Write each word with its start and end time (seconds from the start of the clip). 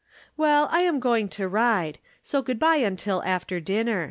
Well, 0.35 0.67
I 0.71 0.81
am 0.81 0.99
going 0.99 1.29
to 1.29 1.47
ride; 1.47 1.99
so 2.23 2.41
good 2.41 2.57
by 2.57 2.77
until 2.77 3.21
after 3.23 3.59
dinner. 3.59 3.99